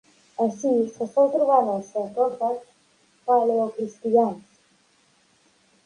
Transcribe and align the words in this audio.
Així 0.45 0.71
se 0.95 1.07
sol 1.11 1.29
trobar 1.35 1.59
en 1.65 1.69
els 1.75 1.93
sarcòfags 1.97 2.65
paleocristians. 3.31 4.61